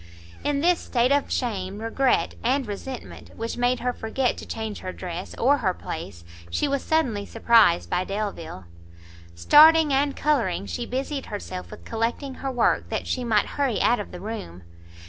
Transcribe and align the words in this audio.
In 0.43 0.61
this 0.61 0.79
state 0.79 1.11
of 1.11 1.31
shame, 1.31 1.77
regret 1.77 2.33
and 2.43 2.65
resentment, 2.65 3.35
which 3.35 3.55
made 3.55 3.81
her 3.81 3.93
forget 3.93 4.35
to 4.39 4.47
change 4.47 4.79
her 4.79 4.91
dress, 4.91 5.35
or 5.35 5.57
her 5.57 5.75
place, 5.75 6.23
she 6.49 6.67
was 6.67 6.81
suddenly 6.83 7.23
surprised 7.23 7.87
by 7.87 8.03
Delvile. 8.03 8.65
Starting 9.35 9.93
and 9.93 10.15
colouring, 10.15 10.65
she 10.65 10.87
busied 10.87 11.27
herself 11.27 11.69
with 11.69 11.85
collecting 11.85 12.33
her 12.41 12.49
work, 12.49 12.89
that 12.89 13.05
she 13.05 13.23
might 13.23 13.45
hurry 13.45 13.79
out 13.79 13.99
of 13.99 14.11
the 14.11 14.19
room. 14.19 14.63